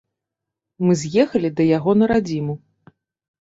[0.85, 2.57] Мы з'ехалі да яго на радзіму.